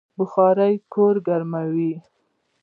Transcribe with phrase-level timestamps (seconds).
[0.17, 1.93] بخارۍ کور ګرموي